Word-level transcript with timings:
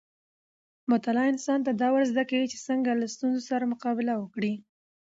مطالعه 0.91 1.31
انسان 1.33 1.59
ته 1.65 1.71
دا 1.81 1.87
ورزده 1.95 2.23
کوي 2.29 2.45
چې 2.51 2.57
څنګه 2.67 2.91
له 3.01 3.07
ستونزو 3.15 3.41
سره 3.49 3.69
مقابله 3.73 4.13
وکړي. 4.17 4.53